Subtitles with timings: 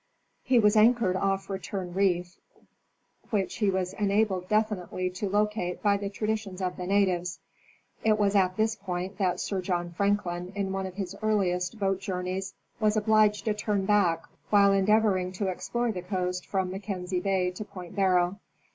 [0.41, 2.39] He was anchored off Return reef,
[3.29, 7.37] which he was enabled definitely to locate by the traditions of the natives.
[8.03, 11.99] It was at this point that Sir John Franklin, in one of his earliest boat
[11.99, 17.51] journeys, was obliged to turn back while endeavoring to explore the coast from Mackenzie bay
[17.51, 18.39] to Point Barrow.